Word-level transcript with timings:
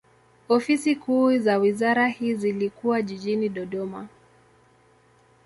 Ofisi 0.49 0.95
kuu 0.95 1.37
za 1.37 1.57
wizara 1.57 2.07
hii 2.07 2.33
zilikuwa 2.33 3.01
jijini 3.01 3.49
Dodoma. 3.49 4.07